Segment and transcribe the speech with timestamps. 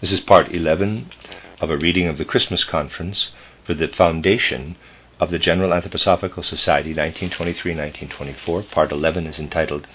[0.00, 1.10] This is part 11
[1.60, 3.32] of a reading of the Christmas Conference
[3.64, 4.76] for the foundation
[5.20, 8.70] of the General Anthroposophical Society 1923-1924.
[8.70, 9.86] Part 11 is entitled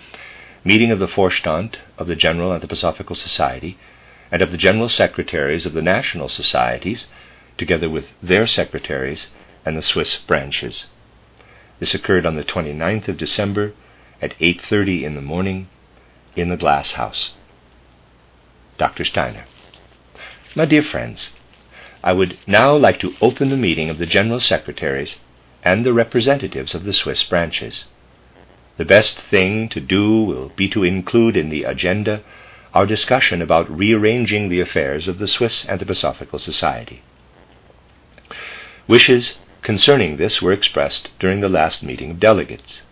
[0.63, 3.79] Meeting of the Vorstand of the General Anthroposophical Society
[4.31, 7.07] and of the General Secretaries of the National Societies,
[7.57, 9.31] together with their secretaries
[9.65, 10.85] and the Swiss branches.
[11.79, 13.73] This occurred on the 29th of December
[14.21, 15.67] at 8.30 in the morning
[16.35, 17.31] in the Glass House.
[18.77, 19.03] Dr.
[19.03, 19.45] Steiner.
[20.57, 21.33] My dear friends,
[22.01, 25.19] I would now like to open the meeting of the General Secretaries
[25.63, 27.85] and the representatives of the Swiss branches.
[28.77, 32.21] The best thing to do will be to include in the agenda
[32.73, 37.01] our discussion about rearranging the affairs of the Swiss Anthroposophical Society.
[38.87, 42.83] Wishes concerning this were expressed during the last meeting of delegates,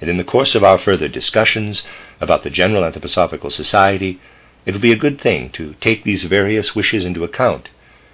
[0.00, 1.86] and in the course of our further discussions
[2.18, 4.20] about the General Anthroposophical Society,
[4.66, 7.68] it will be a good thing to take these various wishes into account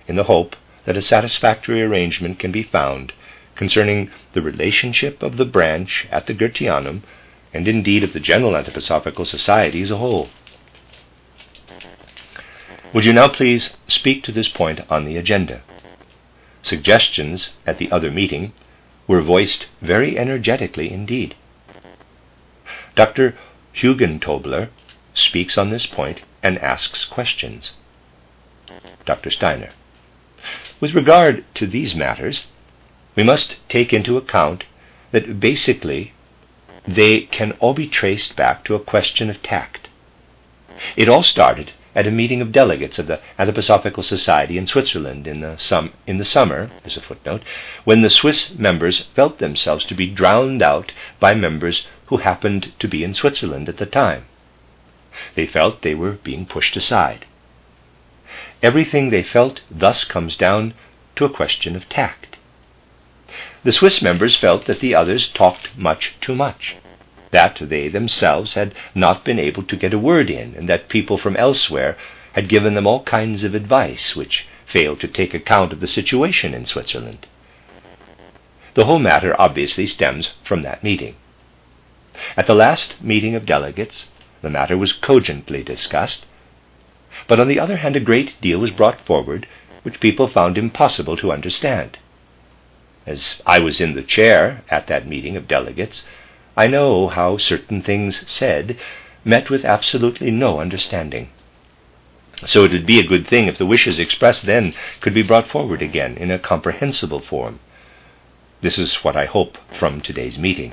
[0.06, 3.12] in the hope that a satisfactory arrangement can be found
[3.54, 7.02] concerning the relationship of the branch at the Goetheanum
[7.52, 10.30] and indeed of the general Anthroposophical Society as a whole.
[12.92, 15.62] Would you now please speak to this point on the agenda?
[16.62, 18.52] Suggestions at the other meeting
[19.06, 21.34] were voiced very energetically indeed.
[22.96, 23.36] Dr.
[23.74, 24.68] Hugentobler
[25.14, 27.72] speaks on this point and asks questions.
[29.04, 29.30] Dr.
[29.30, 29.70] Steiner.
[30.80, 32.46] With regard to these matters,
[33.16, 34.64] we must take into account
[35.10, 36.14] that basically
[36.86, 39.88] they can all be traced back to a question of tact.
[40.96, 45.40] It all started at a meeting of delegates of the Anthroposophical Society in Switzerland in
[45.40, 47.42] the, sum, in the summer, there's a footnote,
[47.84, 52.88] when the Swiss members felt themselves to be drowned out by members who happened to
[52.88, 54.24] be in Switzerland at the time.
[55.34, 57.26] They felt they were being pushed aside.
[58.62, 60.74] Everything they felt thus comes down
[61.16, 62.36] to a question of tact.
[63.64, 66.76] The Swiss members felt that the others talked much too much,
[67.30, 71.18] that they themselves had not been able to get a word in, and that people
[71.18, 71.96] from elsewhere
[72.32, 76.54] had given them all kinds of advice which failed to take account of the situation
[76.54, 77.26] in Switzerland.
[78.74, 81.16] The whole matter obviously stems from that meeting.
[82.36, 84.08] At the last meeting of delegates,
[84.42, 86.26] the matter was cogently discussed.
[87.26, 89.46] But on the other hand, a great deal was brought forward
[89.82, 91.98] which people found impossible to understand.
[93.06, 96.06] As I was in the chair at that meeting of delegates,
[96.56, 98.76] I know how certain things said
[99.24, 101.30] met with absolutely no understanding.
[102.46, 105.48] So it would be a good thing if the wishes expressed then could be brought
[105.48, 107.60] forward again in a comprehensible form.
[108.62, 110.72] This is what I hope from today's meeting.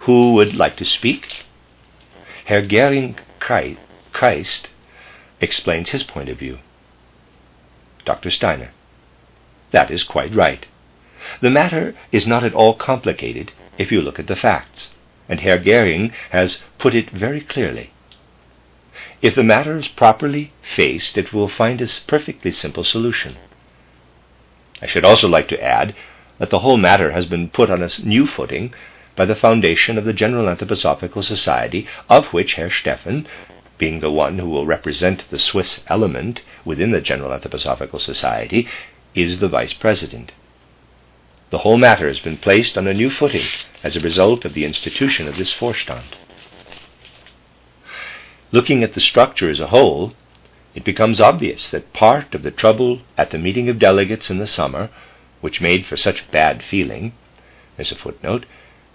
[0.00, 1.44] Who would like to speak?
[2.44, 4.68] Herr Geering Christ
[5.40, 6.58] explains his point of view.
[8.04, 8.30] Dr.
[8.30, 8.70] Steiner.
[9.70, 10.66] That is quite right.
[11.40, 14.92] The matter is not at all complicated if you look at the facts,
[15.28, 17.92] and Herr Geering has put it very clearly.
[19.22, 23.36] If the matter is properly faced, it will find a perfectly simple solution.
[24.82, 25.94] I should also like to add
[26.38, 28.74] that the whole matter has been put on a new footing
[29.16, 33.26] by the foundation of the General Anthroposophical Society, of which Herr Steffen,
[33.78, 38.68] being the one who will represent the Swiss element within the General Anthroposophical Society,
[39.14, 40.32] is the vice president.
[41.50, 43.46] The whole matter has been placed on a new footing
[43.82, 46.16] as a result of the institution of this Vorstand.
[48.50, 50.14] Looking at the structure as a whole,
[50.74, 54.46] it becomes obvious that part of the trouble at the meeting of delegates in the
[54.46, 54.90] summer,
[55.40, 57.12] which made for such bad feeling,
[57.78, 58.46] as a footnote,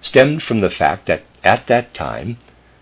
[0.01, 2.37] stemmed from the fact that at that time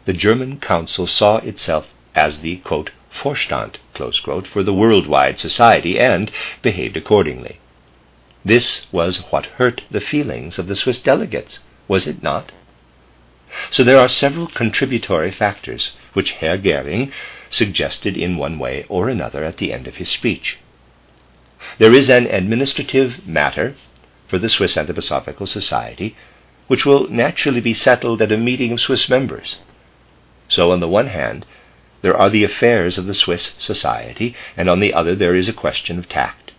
[0.06, 6.32] the German Council saw itself as the quote, Vorstand quote, for the worldwide society and
[6.62, 7.60] behaved accordingly.
[8.46, 12.52] This was what hurt the feelings of the Swiss delegates, was it not?
[13.72, 17.12] So there are several contributory factors which Herr Geering
[17.50, 20.60] suggested in one way or another at the end of his speech.
[21.80, 23.76] There is an administrative matter
[24.28, 26.16] for the Swiss Anthroposophical Society
[26.68, 29.58] which will naturally be settled at a meeting of Swiss members.
[30.48, 31.46] So, on the one hand,
[32.02, 35.54] there are the affairs of the Swiss society, and on the other there is a
[35.54, 36.52] question of tact.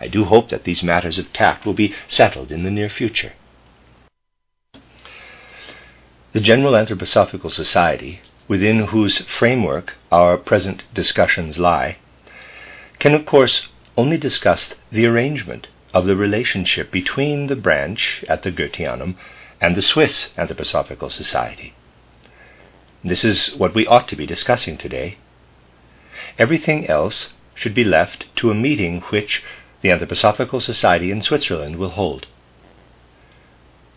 [0.00, 3.32] I do hope that these matters of tact will be settled in the near future.
[6.32, 11.96] The General Anthroposophical Society, within whose framework our present discussions lie,
[12.98, 15.66] can of course only discuss the arrangement
[15.98, 19.16] of the relationship between the branch at the Goetheanum
[19.60, 21.74] and the Swiss Anthroposophical Society.
[23.02, 25.18] This is what we ought to be discussing today.
[26.38, 29.42] Everything else should be left to a meeting which
[29.82, 32.28] the Anthroposophical Society in Switzerland will hold.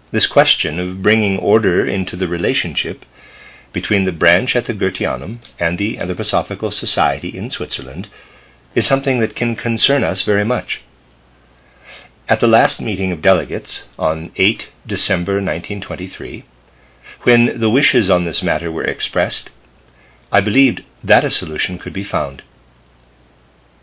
[0.09, 3.05] This question of bringing order into the relationship
[3.73, 8.09] between the branch at the Goetheanum and the Anthroposophical Society in Switzerland
[8.73, 10.81] is something that can concern us very much.
[12.31, 16.45] At the last meeting of delegates on 8 December 1923,
[17.23, 19.49] when the wishes on this matter were expressed,
[20.31, 22.41] I believed that a solution could be found.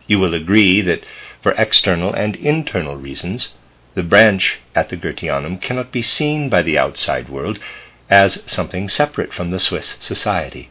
[0.06, 1.04] You will agree that
[1.42, 3.52] for external and internal reasons,
[3.94, 7.58] the branch at the Goetheanum cannot be seen by the outside world
[8.08, 10.70] as something separate from the Swiss society.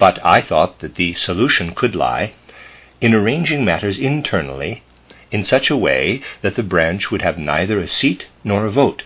[0.00, 2.32] But I thought that the solution could lie
[3.00, 4.82] in arranging matters internally
[5.30, 9.04] in such a way that the branch would have neither a seat nor a vote,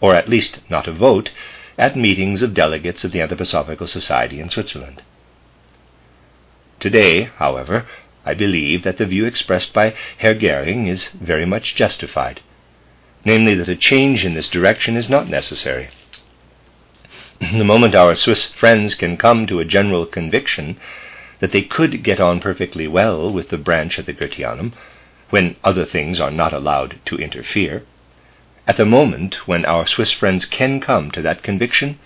[0.00, 1.30] or at least not a vote,
[1.78, 5.02] at meetings of delegates of the Anthroposophical Society in Switzerland.
[6.80, 7.86] Today, however,
[8.24, 12.40] I believe that the view expressed by Herr Geering is very much justified,
[13.24, 15.88] namely that a change in this direction is not necessary.
[17.40, 20.78] the moment our Swiss friends can come to a general conviction
[21.40, 24.72] that they could get on perfectly well with the branch at the Goetheanum,
[25.30, 27.82] when other things are not allowed to interfere,
[28.66, 31.98] at the moment when our Swiss friends can come to that conviction,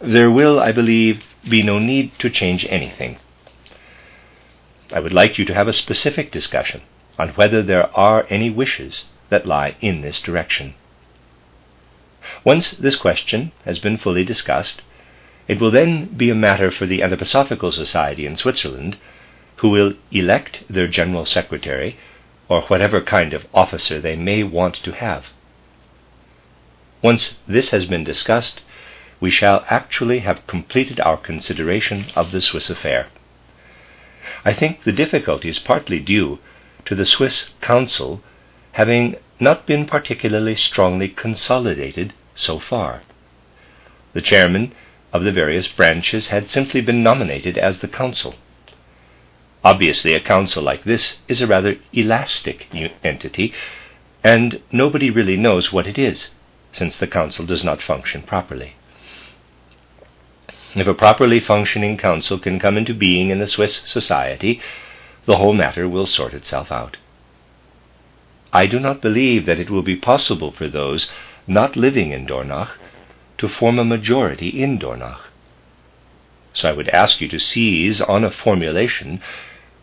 [0.00, 3.18] there will, I believe, be no need to change anything.
[4.92, 6.82] I would like you to have a specific discussion
[7.18, 10.74] on whether there are any wishes that lie in this direction.
[12.44, 14.82] Once this question has been fully discussed,
[15.48, 18.98] it will then be a matter for the Anthroposophical Society in Switzerland,
[19.56, 21.96] who will elect their General Secretary
[22.48, 25.26] or whatever kind of officer they may want to have.
[27.02, 28.60] Once this has been discussed,
[29.20, 33.06] we shall actually have completed our consideration of the Swiss affair.
[34.44, 36.38] I think the difficulty is partly due
[36.84, 38.22] to the Swiss Council
[38.72, 43.02] having not been particularly strongly consolidated so far.
[44.12, 44.72] The chairman
[45.12, 48.34] of the various branches had simply been nominated as the council.
[49.72, 52.68] Obviously, a council like this is a rather elastic
[53.04, 53.52] entity,
[54.24, 56.30] and nobody really knows what it is,
[56.72, 58.76] since the council does not function properly.
[60.74, 64.58] If a properly functioning council can come into being in the Swiss society,
[65.26, 66.96] the whole matter will sort itself out.
[68.54, 71.10] I do not believe that it will be possible for those
[71.46, 72.70] not living in Dornach
[73.36, 75.20] to form a majority in Dornach.
[76.54, 79.20] So I would ask you to seize on a formulation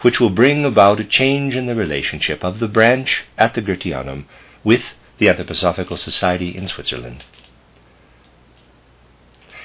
[0.05, 4.23] which will bring about a change in the relationship of the branch at the Goetheanum
[4.63, 4.83] with
[5.17, 7.23] the Anthroposophical Society in Switzerland.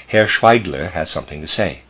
[0.08, 1.82] Herr Schweigler has something to say.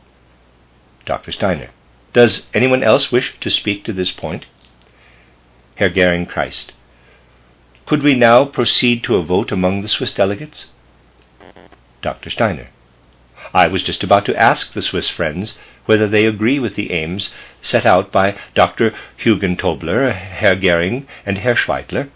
[1.06, 1.30] Dr.
[1.30, 1.70] Steiner.
[2.12, 4.46] Does anyone else wish to speak to this point?
[5.76, 6.72] Herr Geering Christ.
[7.86, 10.66] Could we now proceed to a vote among the Swiss delegates?
[12.02, 12.30] Dr.
[12.30, 12.70] Steiner.
[13.54, 15.56] I was just about to ask the Swiss friends
[15.90, 18.94] whether they agree with the aims set out by Dr.
[19.24, 22.10] Hugentobler, Herr Geering, and Herr Schweigler.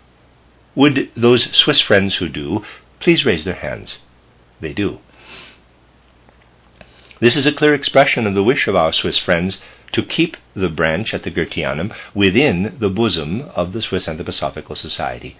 [0.77, 2.65] Would those Swiss friends who do
[3.01, 3.99] please raise their hands?
[4.61, 5.01] They do.
[7.19, 9.61] This is a clear expression of the wish of our Swiss friends
[9.91, 15.37] to keep the branch at the Goetheanum within the bosom of the Swiss Anthroposophical Society.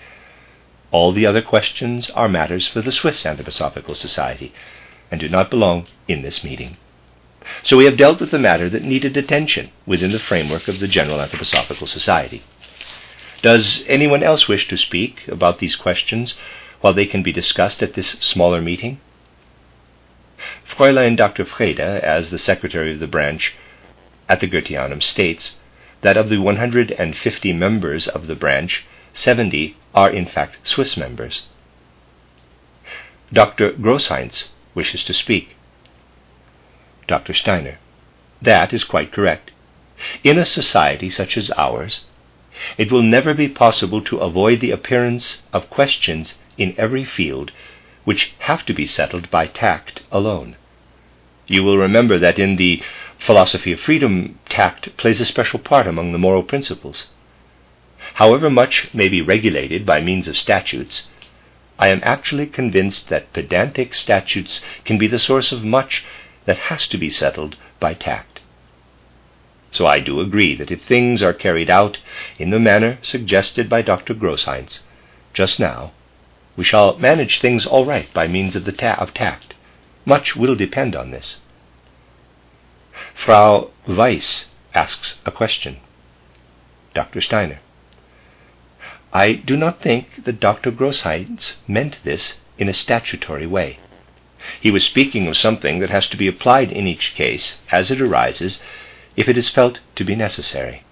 [0.91, 4.53] All the other questions are matters for the Swiss Anthroposophical Society
[5.09, 6.79] and do not belong in this meeting.
[7.65, 10.89] So we have dealt with the matter that needed attention within the framework of the
[10.89, 12.43] General Anthroposophical Society.
[13.41, 16.37] Does anyone else wish to speak about these questions
[16.83, 19.01] while they can be discussed at this smaller meeting?
[20.69, 21.45] Fräulein Dr.
[21.45, 23.55] Vreede, as the secretary of the branch
[24.29, 25.57] at the Goetheanum, states
[26.03, 31.45] that of the 150 members of the branch, 70 are in fact Swiss members.
[33.33, 33.73] Dr.
[33.73, 35.57] Grosheintz wishes to speak.
[37.07, 37.35] Dr.
[37.35, 37.79] Steiner.
[38.41, 39.51] That is quite correct.
[40.23, 42.05] In a society such as ours,
[42.77, 47.53] it will never be possible to avoid the appearance of questions in every field
[48.05, 50.57] which have to be settled by tact alone.
[51.47, 52.83] You will remember that in the
[53.19, 57.09] philosophy of freedom, tact plays a special part among the moral principles.
[58.15, 61.07] However much may be regulated by means of statutes,
[61.79, 66.05] I am actually convinced that pedantic statutes can be the source of much
[66.47, 68.41] that has to be settled by tact.
[69.71, 71.99] So I do agree that if things are carried out
[72.39, 74.15] in the manner suggested by Dr.
[74.15, 74.83] Grosheintz
[75.33, 75.93] just now,
[76.57, 79.55] we shall manage things all right by means of the ta- of tact.
[80.05, 81.41] Much will depend on this.
[83.15, 85.79] Frau Weiss asks a question.
[86.95, 87.21] Dr.
[87.21, 87.59] Steiner.
[89.13, 90.71] I do not think that Dr.
[90.71, 93.79] Grosheintz meant this in a statutory way.
[94.61, 98.01] He was speaking of something that has to be applied in each case as it
[98.01, 98.63] arises
[99.17, 100.83] if it is felt to be necessary.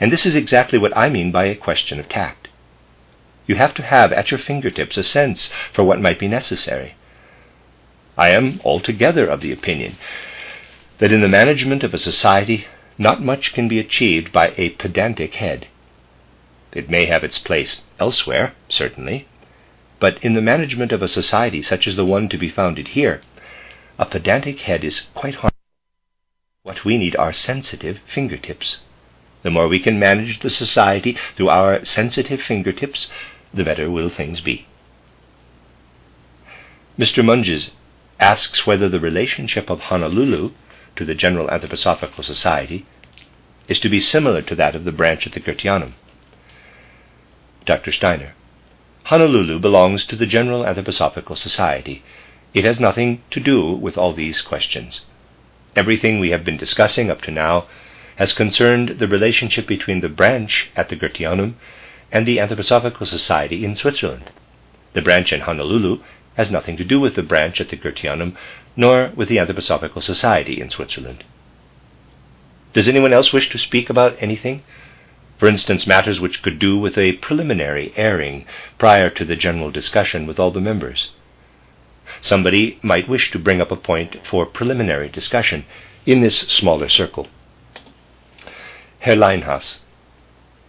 [0.00, 2.48] And this is exactly what I mean by a question of tact.
[3.46, 6.94] You have to have at your fingertips a sense for what might be necessary.
[8.16, 9.98] I am altogether of the opinion
[10.98, 12.66] that in the management of a society
[12.96, 15.66] not much can be achieved by a pedantic head.
[16.72, 19.26] It may have its place elsewhere, certainly,
[20.00, 23.22] but in the management of a society such as the one to be founded here,
[23.98, 25.50] a pedantic head is quite harmful.
[26.62, 28.80] What we need are sensitive fingertips.
[29.42, 33.10] The more we can manage the society through our sensitive fingertips,
[33.52, 34.66] the better will things be.
[36.98, 37.24] Mr.
[37.24, 37.72] Monges
[38.18, 40.52] asks whether the relationship of Honolulu
[40.96, 42.86] to the General Anthroposophical Society
[43.68, 45.92] is to be similar to that of the branch at the Goetheanum.
[47.66, 47.92] Dr.
[47.92, 48.34] Steiner.
[49.04, 52.02] Honolulu belongs to the General Anthroposophical Society.
[52.54, 55.02] It has nothing to do with all these questions.
[55.76, 57.66] Everything we have been discussing up to now
[58.16, 61.54] has concerned the relationship between the branch at the Goetheanum
[62.10, 64.30] and the Anthroposophical Society in Switzerland.
[64.94, 65.98] The branch in Honolulu
[66.36, 68.36] has nothing to do with the branch at the Goetheanum,
[68.74, 71.24] nor with the Anthroposophical Society in Switzerland.
[72.72, 74.62] Does anyone else wish to speak about anything?
[75.38, 78.46] For instance, matters which could do with a preliminary airing
[78.78, 81.10] prior to the general discussion with all the members.
[82.20, 85.64] Somebody might wish to bring up a point for preliminary discussion
[86.06, 87.28] in this smaller circle.
[89.00, 89.80] Herr Leinhas.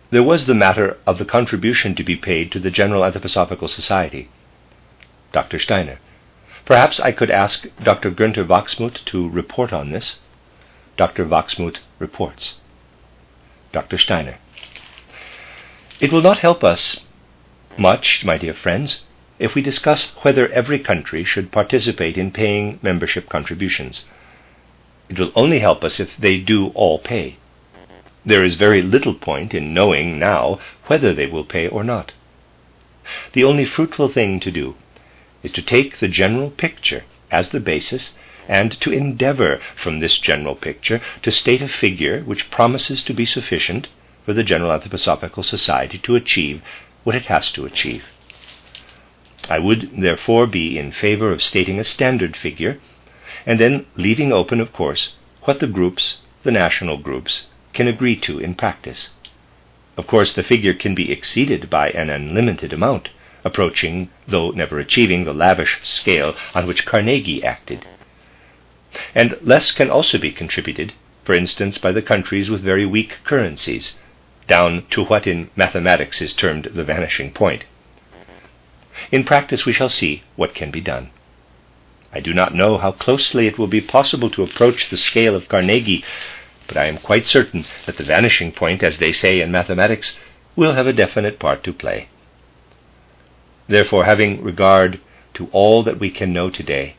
[0.09, 4.29] There was the matter of the contribution to be paid to the General Anthroposophical Society.
[5.31, 5.59] Dr.
[5.59, 5.99] Steiner.
[6.65, 8.11] Perhaps I could ask Dr.
[8.11, 10.19] Günther Wachsmuth to report on this.
[10.97, 11.25] Dr.
[11.25, 12.55] Wachsmuth reports.
[13.71, 13.97] Dr.
[13.97, 14.37] Steiner.
[16.01, 16.99] It will not help us
[17.77, 19.03] much, my dear friends,
[19.39, 24.03] if we discuss whether every country should participate in paying membership contributions.
[25.07, 27.37] It will only help us if they do all pay.
[28.25, 32.11] There is very little point in knowing now whether they will pay or not.
[33.31, 34.75] The only fruitful thing to do
[35.43, 38.13] is to take the general picture as the basis
[38.49, 43.25] and to endeavor from this general picture to state a figure which promises to be
[43.25, 43.87] sufficient
[44.25, 46.61] for the General Anthroposophical Society to achieve
[47.03, 48.03] what it has to achieve.
[49.47, 52.79] I would therefore be in favor of stating a standard figure,
[53.45, 55.13] and then leaving open, of course,
[55.43, 59.11] what the groups, the national groups, can agree to in practice.
[59.97, 63.09] Of course, the figure can be exceeded by an unlimited amount,
[63.43, 67.85] approaching, though never achieving, the lavish scale on which Carnegie acted.
[69.13, 73.99] And less can also be contributed, for instance, by the countries with very weak currencies,
[74.47, 77.63] down to what in mathematics is termed the vanishing point.
[79.11, 81.09] In practice, we shall see what can be done.
[82.13, 85.49] I do not know how closely it will be possible to approach the scale of
[85.49, 86.03] Carnegie,
[86.67, 90.17] but I am quite certain that the vanishing point, as they say in mathematics,
[90.55, 92.07] will have a definite part to play.
[93.67, 95.01] Therefore, having regard
[95.33, 96.95] to all that we can know today,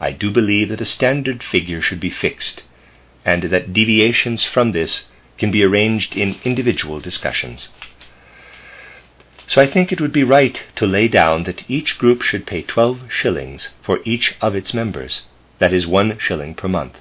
[0.00, 2.64] I do believe that a standard figure should be fixed,
[3.24, 5.06] and that deviations from this
[5.38, 7.70] can be arranged in individual discussions.
[9.46, 12.62] So I think it would be right to lay down that each group should pay
[12.62, 15.22] 12 shillings for each of its members,
[15.58, 16.96] that is, one shilling per month.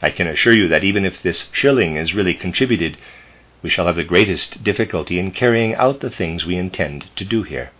[0.00, 2.96] I can assure you that even if this shilling is really contributed,
[3.62, 7.44] we shall have the greatest difficulty in carrying out the things we intend to do
[7.44, 7.70] here.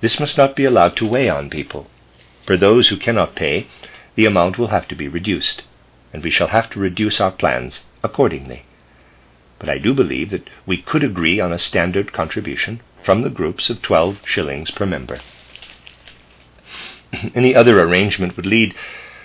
[0.00, 1.88] This must not be allowed to weigh on people.
[2.46, 3.68] For those who cannot pay,
[4.14, 5.62] the amount will have to be reduced,
[6.12, 8.64] and we shall have to reduce our plans accordingly.
[9.58, 13.70] But I do believe that we could agree on a standard contribution from the groups
[13.70, 15.20] of 12 shillings per member.
[17.34, 18.74] Any other arrangement would lead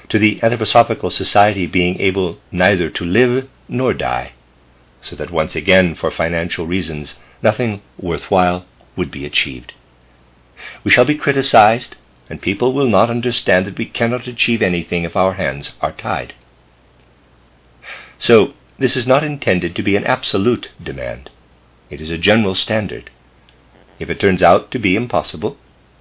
[0.09, 4.33] to the Anthroposophical Society being able neither to live nor die,
[5.01, 8.65] so that once again, for financial reasons, nothing worthwhile
[8.95, 9.73] would be achieved.
[10.83, 11.95] We shall be criticized,
[12.29, 16.33] and people will not understand that we cannot achieve anything if our hands are tied.
[18.19, 21.29] So, this is not intended to be an absolute demand.
[21.89, 23.09] It is a general standard.
[23.99, 25.57] If it turns out to be impossible,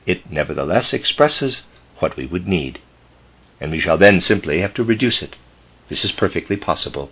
[0.07, 1.63] it nevertheless expresses
[1.99, 2.81] what we would need,
[3.61, 5.37] and we shall then simply have to reduce it.
[5.89, 7.11] This is perfectly possible.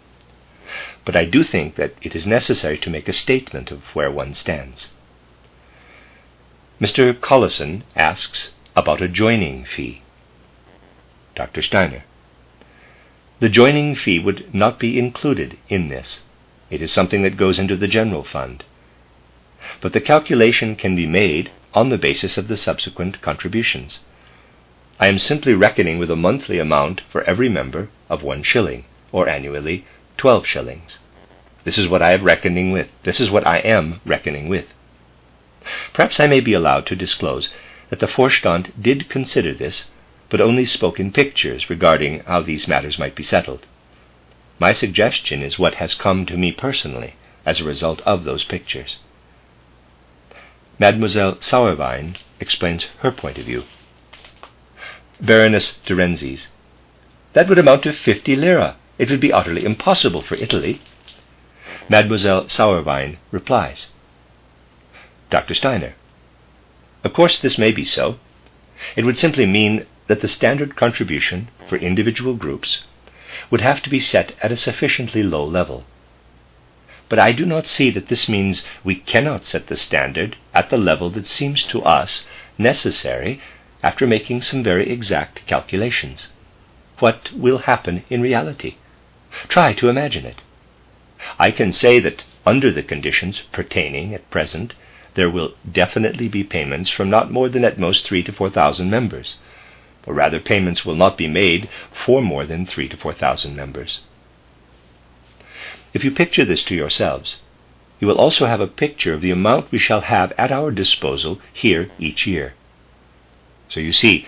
[1.04, 4.34] But I do think that it is necessary to make a statement of where one
[4.34, 4.88] stands.
[6.80, 7.14] Mr.
[7.14, 10.02] Collison asks about a joining fee.
[11.34, 11.62] Dr.
[11.62, 12.04] Steiner.
[13.42, 16.20] The joining fee would not be included in this.
[16.70, 18.62] It is something that goes into the general fund.
[19.80, 23.98] But the calculation can be made on the basis of the subsequent contributions.
[25.00, 29.28] I am simply reckoning with a monthly amount for every member of one shilling, or
[29.28, 31.00] annually twelve shillings.
[31.64, 32.90] This is what I am reckoning with.
[33.02, 34.66] This is what I am reckoning with.
[35.92, 37.52] Perhaps I may be allowed to disclose
[37.90, 39.90] that the Vorstand did consider this,
[40.32, 43.66] but only spoke in pictures regarding how these matters might be settled.
[44.58, 48.98] My suggestion is what has come to me personally as a result of those pictures.
[50.78, 53.64] Mademoiselle Sauerwein explains her point of view.
[55.20, 56.48] Baroness de Renzis.
[57.34, 58.76] That would amount to fifty lira.
[58.96, 60.80] It would be utterly impossible for Italy.
[61.90, 63.88] Mademoiselle Sauerwein replies.
[65.28, 65.52] Dr.
[65.52, 65.92] Steiner.
[67.04, 68.18] Of course, this may be so.
[68.96, 72.84] It would simply mean that the standard contribution for individual groups
[73.50, 75.84] would have to be set at a sufficiently low level.
[77.08, 80.78] But I do not see that this means we cannot set the standard at the
[80.78, 82.26] level that seems to us
[82.58, 83.40] necessary
[83.82, 86.28] after making some very exact calculations.
[86.98, 88.76] What will happen in reality?
[89.48, 90.40] Try to imagine it.
[91.38, 94.74] I can say that under the conditions pertaining at present,
[95.14, 98.90] there will definitely be payments from not more than at most three to four thousand
[98.90, 99.36] members,
[100.06, 101.68] or rather, payments will not be made
[102.04, 104.00] for more than three to four thousand members.
[105.94, 107.40] If you picture this to yourselves,
[108.00, 111.40] you will also have a picture of the amount we shall have at our disposal
[111.52, 112.54] here each year.
[113.68, 114.26] So you see,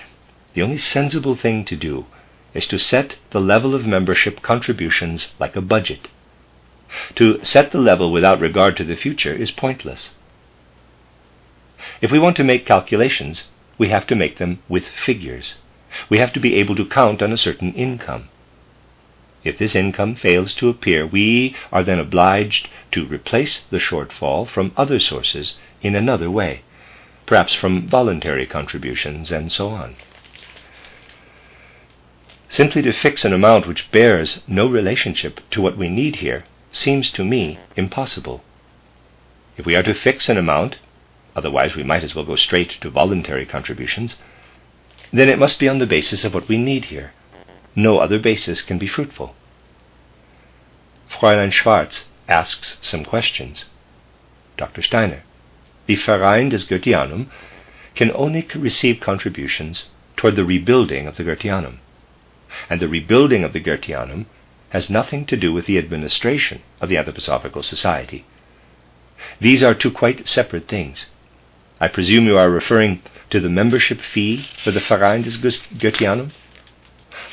[0.55, 2.07] the only sensible thing to do
[2.55, 6.09] is to set the level of membership contributions like a budget.
[7.17, 10.13] To set the level without regard to the future is pointless.
[12.01, 15.57] If we want to make calculations, we have to make them with figures.
[16.09, 18.29] We have to be able to count on a certain income.
[19.45, 24.73] If this income fails to appear, we are then obliged to replace the shortfall from
[24.77, 26.63] other sources in another way,
[27.27, 29.97] perhaps from voluntary contributions and so on.
[32.49, 37.11] Simply to fix an amount which bears no relationship to what we need here seems
[37.11, 38.43] to me impossible.
[39.57, 40.79] If we are to fix an amount,
[41.37, 44.17] otherwise we might as well go straight to voluntary contributions,
[45.13, 47.13] then it must be on the basis of what we need here.
[47.77, 49.35] No other basis can be fruitful.
[51.11, 53.67] Fräulein Schwarz asks some questions.
[54.57, 54.83] Dr.
[54.83, 55.23] Steiner.
[55.87, 57.27] The Verein des Goetheanum
[57.95, 59.87] can only receive contributions
[60.17, 61.79] toward the rebuilding of the Goetheanum.
[62.71, 64.27] And the rebuilding of the Goetheanum
[64.71, 68.25] has nothing to do with the administration of the Anthroposophical Society.
[69.41, 71.11] These are two quite separate things.
[71.85, 76.33] I presume you are referring to the membership fee for the Verein des Goetheanum?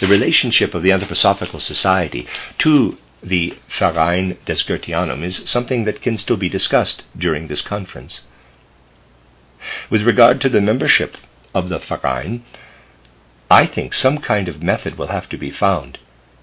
[0.01, 6.17] The relationship of the Anthroposophical Society to the Verein des Goetheanum is something that can
[6.17, 8.23] still be discussed during this conference.
[9.89, 11.15] With regard to the membership
[11.55, 12.43] of the Verein,
[13.49, 15.97] I think some kind of method will have to be found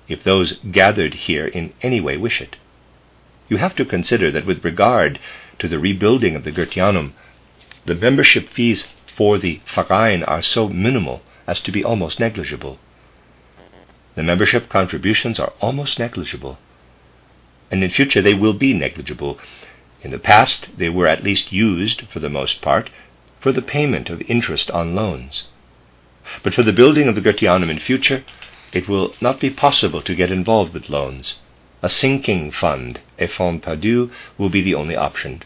[0.09, 2.57] if those gathered here in any way wish it.
[3.51, 5.21] You have to consider that with regard
[5.59, 7.13] to the rebuilding of the Goetheanum,
[7.89, 12.79] the membership fees for the Verein are so minimal as to be almost negligible.
[14.15, 16.59] The membership contributions are almost negligible,
[17.71, 19.39] and in future they will be negligible.
[20.03, 22.91] In the past, they were at least used, for the most part,
[23.41, 25.49] for the payment of interest on loans.
[26.43, 28.23] But for the building of the Goetheanum in future,
[28.71, 31.37] it will not be possible to get involved with loans.
[31.83, 35.43] A sinking fund, a fonds perdu, will be the only option.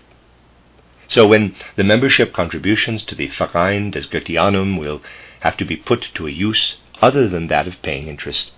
[1.12, 5.02] So when the membership contributions to the Verein des Goetheanum will
[5.40, 8.50] have to be put to a use other than that of paying interest.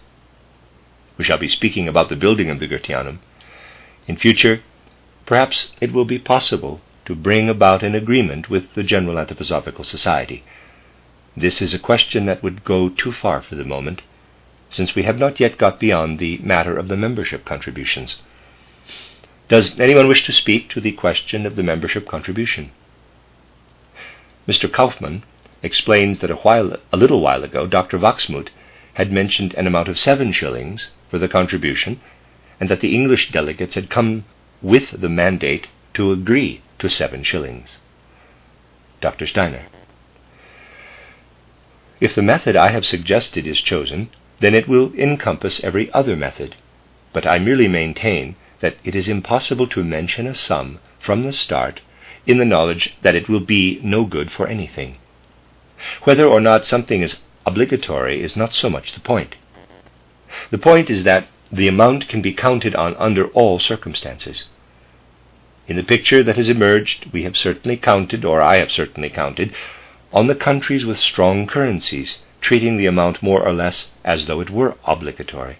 [1.18, 3.18] We shall be speaking about the building of the Goetheanum.
[4.06, 4.62] In future,
[5.26, 10.44] perhaps it will be possible to bring about an agreement with the General Anthroposophical Society.
[11.36, 14.02] This is a question that would go too far for the moment,
[14.70, 18.18] since we have not yet got beyond the matter of the membership contributions.
[19.48, 22.70] Does anyone wish to speak to the question of the membership contribution?
[24.48, 24.70] Mr.
[24.72, 25.22] Kaufmann
[25.62, 27.98] explains that a, while, a little while ago Dr.
[27.98, 28.48] Wachsmuth
[28.94, 32.00] had mentioned an amount of seven shillings for the contribution,
[32.58, 34.24] and that the English delegates had come
[34.62, 37.78] with the mandate to agree to seven shillings.
[39.00, 39.26] Dr.
[39.26, 39.66] Steiner.
[42.00, 46.56] If the method I have suggested is chosen, then it will encompass every other method,
[47.12, 51.82] but I merely maintain that it is impossible to mention a sum from the start
[52.26, 54.96] in the knowledge that it will be no good for anything.
[56.04, 59.34] Whether or not something is obligatory is not so much the point.
[60.50, 64.44] The point is that the amount can be counted on under all circumstances.
[65.68, 69.54] In the picture that has emerged, we have certainly counted, or I have certainly counted,
[70.10, 74.48] on the countries with strong currencies, treating the amount more or less as though it
[74.48, 75.58] were obligatory.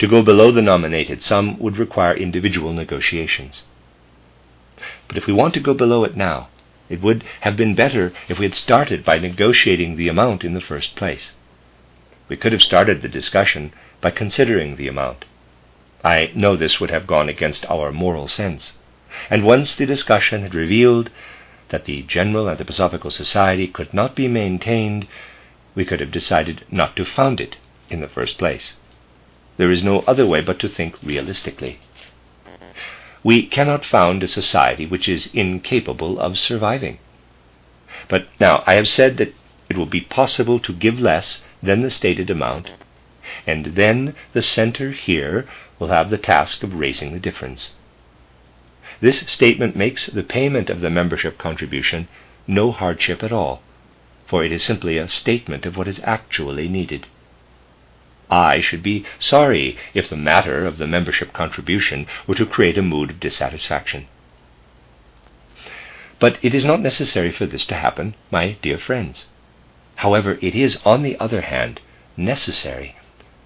[0.00, 3.62] To go below the nominated sum would require individual negotiations.
[5.06, 6.48] But if we want to go below it now,
[6.88, 10.60] it would have been better if we had started by negotiating the amount in the
[10.60, 11.32] first place.
[12.28, 15.24] We could have started the discussion by considering the amount.
[16.04, 18.74] I know this would have gone against our moral sense.
[19.30, 21.10] And once the discussion had revealed
[21.70, 25.06] that the General Anthroposophical Society could not be maintained,
[25.74, 27.56] we could have decided not to found it
[27.90, 28.74] in the first place.
[29.58, 31.80] There is no other way but to think realistically.
[33.22, 36.98] We cannot found a society which is incapable of surviving.
[38.08, 39.34] But now I have said that
[39.68, 42.70] it will be possible to give less than the stated amount,
[43.46, 45.46] and then the center here
[45.78, 47.74] will have the task of raising the difference.
[49.00, 52.08] This statement makes the payment of the membership contribution
[52.46, 53.60] no hardship at all,
[54.26, 57.06] for it is simply a statement of what is actually needed.
[58.30, 62.82] I should be sorry if the matter of the membership contribution were to create a
[62.82, 64.06] mood of dissatisfaction.
[66.18, 69.26] But it is not necessary for this to happen, my dear friends.
[69.96, 71.80] However, it is, on the other hand,
[72.16, 72.96] necessary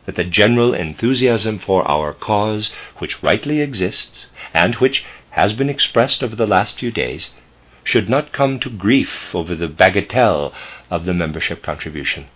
[0.07, 6.25] that the general enthusiasm for our cause, which rightly exists, and which has been expressed
[6.25, 7.33] over the last few days,
[7.85, 10.53] should not come to grief over the bagatelle
[10.91, 12.27] of the membership contribution.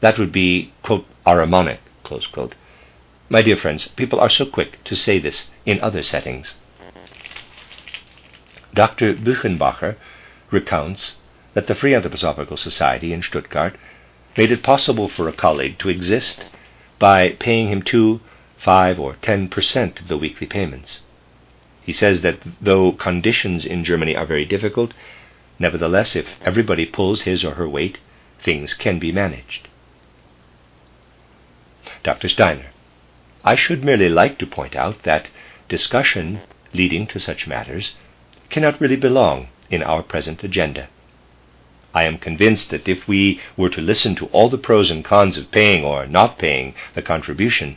[0.00, 1.78] That would be, quote, quote.
[3.28, 6.56] My dear friends, people are so quick to say this in other settings.
[8.74, 9.14] Dr.
[9.14, 9.96] Buchenbacher
[10.50, 11.16] recounts
[11.54, 13.76] that the Free Anthroposophical Society in Stuttgart
[14.36, 16.44] made it possible for a colleague to exist
[16.98, 18.20] by paying him two,
[18.58, 21.00] five, or ten percent of the weekly payments.
[21.82, 24.92] He says that though conditions in Germany are very difficult,
[25.58, 27.98] nevertheless, if everybody pulls his or her weight,
[28.42, 29.68] things can be managed.
[32.02, 32.28] Dr.
[32.28, 32.66] Steiner,
[33.44, 35.28] I should merely like to point out that
[35.68, 36.40] discussion
[36.72, 37.94] leading to such matters
[38.48, 40.88] cannot really belong in our present agenda.
[41.92, 45.36] I am convinced that if we were to listen to all the pros and cons
[45.36, 47.76] of paying or not paying the contribution,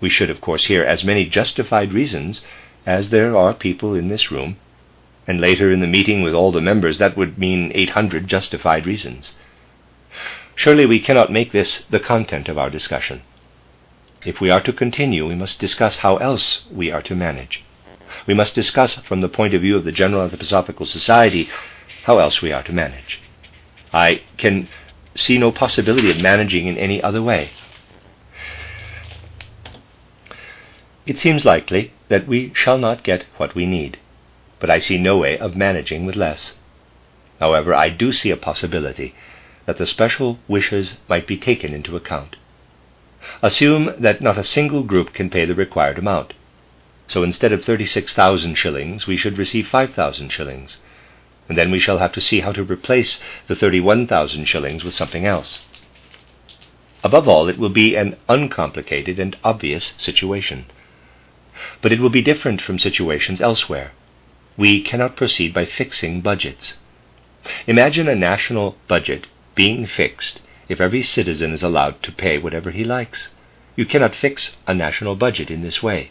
[0.00, 2.42] we should, of course, hear as many justified reasons
[2.84, 4.58] as there are people in this room,
[5.26, 9.34] and later in the meeting with all the members that would mean 800 justified reasons.
[10.54, 13.22] Surely we cannot make this the content of our discussion.
[14.26, 17.62] If we are to continue, we must discuss how else we are to manage.
[18.26, 21.48] We must discuss from the point of view of the General Anthroposophical Society
[22.06, 23.20] how else we are to manage.
[23.92, 24.68] I can
[25.14, 27.50] see no possibility of managing in any other way.
[31.06, 34.00] It seems likely that we shall not get what we need,
[34.58, 36.54] but I see no way of managing with less.
[37.38, 39.14] However, I do see a possibility
[39.66, 42.34] that the special wishes might be taken into account.
[43.42, 46.32] Assume that not a single group can pay the required amount.
[47.08, 50.78] So instead of 36,000 shillings, we should receive 5,000 shillings
[51.48, 55.26] and then we shall have to see how to replace the 31,000 shillings with something
[55.26, 55.62] else.
[57.04, 60.66] Above all, it will be an uncomplicated and obvious situation.
[61.80, 63.92] But it will be different from situations elsewhere.
[64.56, 66.78] We cannot proceed by fixing budgets.
[67.66, 72.84] Imagine a national budget being fixed if every citizen is allowed to pay whatever he
[72.84, 73.30] likes.
[73.76, 76.10] You cannot fix a national budget in this way.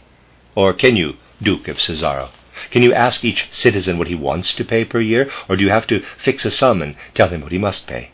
[0.54, 2.30] Or can you, Duke of Cesaro?
[2.70, 5.70] Can you ask each citizen what he wants to pay per year, or do you
[5.70, 8.10] have to fix a sum and tell him what he must pay?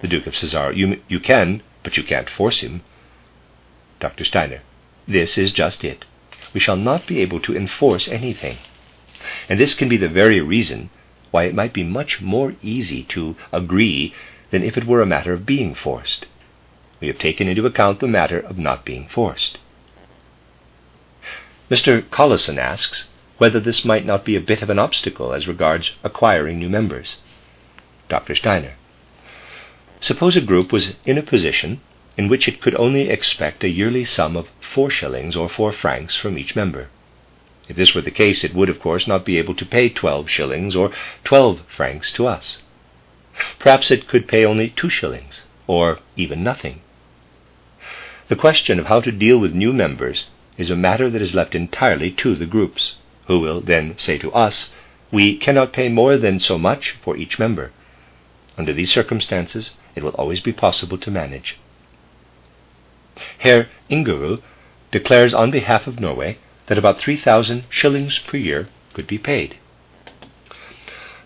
[0.00, 2.82] The Duke of Cesaro, you, you can, but you can't force him.
[4.00, 4.24] Dr.
[4.24, 4.60] Steiner,
[5.06, 6.06] this is just it.
[6.54, 8.58] We shall not be able to enforce anything.
[9.48, 10.90] And this can be the very reason
[11.30, 14.14] why it might be much more easy to agree
[14.54, 16.26] than if it were a matter of being forced.
[17.00, 19.58] We have taken into account the matter of not being forced.
[21.68, 22.08] Mr.
[22.08, 26.60] Collison asks, whether this might not be a bit of an obstacle as regards acquiring
[26.60, 27.16] new members.
[28.08, 28.36] Dr.
[28.36, 28.74] Steiner.
[30.00, 31.80] Suppose a group was in a position
[32.16, 36.14] in which it could only expect a yearly sum of four shillings or four francs
[36.14, 36.90] from each member.
[37.68, 40.30] If this were the case, it would, of course, not be able to pay twelve
[40.30, 40.92] shillings or
[41.24, 42.58] twelve francs to us.
[43.58, 46.80] Perhaps it could pay only two shillings, or even nothing.
[48.28, 50.26] The question of how to deal with new members
[50.58, 54.32] is a matter that is left entirely to the groups who will then say to
[54.32, 54.72] us,
[55.10, 57.72] We cannot pay more than so much for each member.
[58.56, 61.56] Under these circumstances, it will always be possible to manage.
[63.38, 64.42] Herr Ingerul
[64.90, 69.56] declares on behalf of Norway that about 3,000 shillings per year could be paid.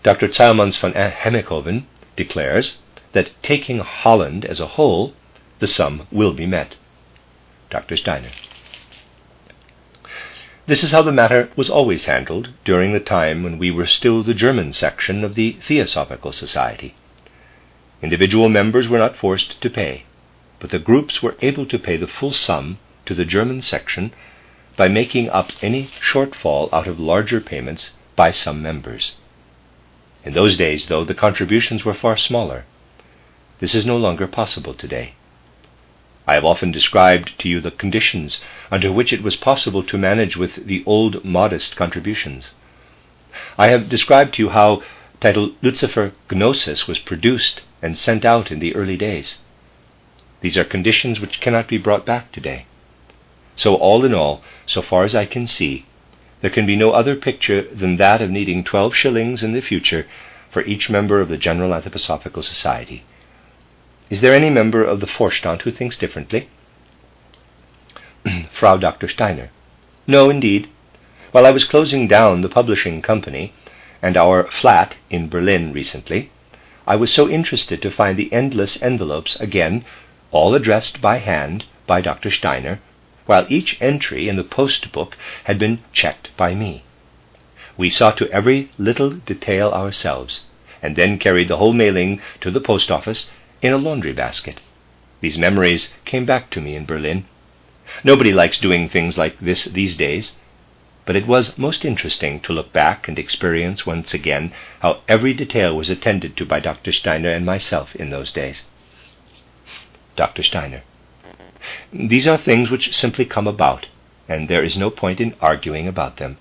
[0.03, 0.27] Dr.
[0.27, 1.85] Zeylmans van Emmichoven
[2.19, 2.77] declares
[3.13, 5.13] that taking Holland as a whole,
[5.59, 6.75] the sum will be met.
[7.69, 7.95] Dr.
[7.95, 8.31] Steiner.
[10.67, 14.21] This is how the matter was always handled during the time when we were still
[14.21, 16.93] the German section of the Theosophical Society.
[18.01, 20.03] Individual members were not forced to pay,
[20.59, 24.11] but the groups were able to pay the full sum to the German section
[24.75, 29.15] by making up any shortfall out of larger payments by some members.
[30.25, 32.65] In those days, though, the contributions were far smaller.
[33.59, 35.13] This is no longer possible today.
[36.27, 40.37] I have often described to you the conditions under which it was possible to manage
[40.37, 42.53] with the old modest contributions.
[43.57, 44.83] I have described to you how
[45.19, 49.39] title Lucifer Gnosis was produced and sent out in the early days.
[50.41, 52.65] These are conditions which cannot be brought back today.
[53.55, 55.85] So, all in all, so far as I can see,
[56.41, 60.07] there can be no other picture than that of needing twelve shillings in the future
[60.51, 63.03] for each member of the General Anthroposophical Society.
[64.09, 66.49] Is there any member of the Vorstand who thinks differently?
[68.59, 69.07] Frau Dr.
[69.07, 69.51] Steiner.
[70.07, 70.67] No, indeed.
[71.31, 73.53] While I was closing down the publishing company
[74.01, 76.31] and our flat in Berlin recently,
[76.87, 79.85] I was so interested to find the endless envelopes again,
[80.31, 82.31] all addressed by hand by Dr.
[82.31, 82.79] Steiner,
[83.29, 86.83] while each entry in the post book had been checked by me.
[87.77, 90.45] We saw to every little detail ourselves,
[90.81, 93.29] and then carried the whole mailing to the post office
[93.61, 94.61] in a laundry basket.
[95.21, 97.25] These memories came back to me in Berlin.
[98.03, 100.35] Nobody likes doing things like this these days,
[101.05, 105.77] but it was most interesting to look back and experience once again how every detail
[105.77, 106.91] was attended to by Dr.
[106.91, 108.63] Steiner and myself in those days.
[110.15, 110.41] Dr.
[110.41, 110.81] Steiner.
[111.93, 113.87] These are things which simply come about,
[114.27, 116.37] and there is no point in arguing about them.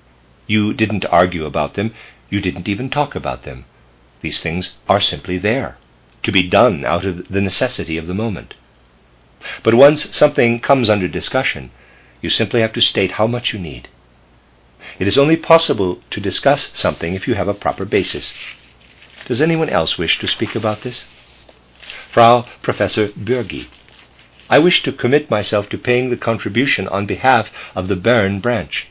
[0.47, 1.95] You didn't argue about them,
[2.31, 3.65] you didn't even talk about them.
[4.21, 5.77] These things are simply there
[6.23, 8.55] to be done out of the necessity of the moment.
[9.63, 11.71] But once something comes under discussion,
[12.21, 13.89] you simply have to state how much you need.
[14.99, 18.35] It is only possible to discuss something if you have a proper basis.
[19.27, 21.05] Does anyone else wish to speak about this?
[22.13, 23.67] Frau Professor Bürgi.
[24.51, 28.89] I wish to commit myself to paying the contribution on behalf of the Bern branch.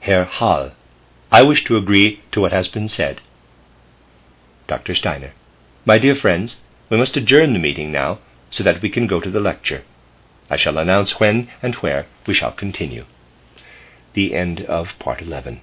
[0.00, 0.72] Herr Hall.
[1.30, 3.20] I wish to agree to what has been said.
[4.66, 4.94] Dr.
[4.94, 5.32] Steiner.
[5.84, 6.56] My dear friends,
[6.90, 8.18] we must adjourn the meeting now
[8.50, 9.82] so that we can go to the lecture.
[10.50, 13.06] I shall announce when and where we shall continue.
[14.12, 15.62] The end of part 11.